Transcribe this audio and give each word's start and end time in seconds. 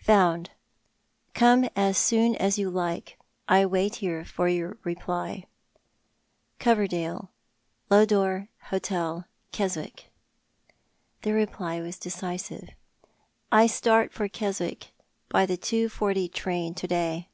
Found. 0.14 0.50
Come 1.34 1.68
as 1.74 1.98
soon 1.98 2.36
as 2.36 2.56
you 2.56 2.70
like. 2.70 3.18
I 3.48 3.66
wait 3.66 3.96
here 3.96 4.24
for 4.24 4.46
your 4.48 4.78
reply.— 4.84 5.46
Coverdale, 6.60 7.30
Lodore 7.90 8.46
Hotel, 8.70 9.26
Keswick." 9.50 10.08
The 11.22 11.32
reply 11.32 11.80
was 11.80 11.98
decisive 11.98 12.68
—"I 13.50 13.66
start 13.66 14.12
for 14.12 14.28
Keswick 14.28 14.92
by 15.30 15.46
the 15.46 15.58
2.40 15.58 16.32
train 16.32 16.74
to 16.74 16.86
day." 16.86 17.28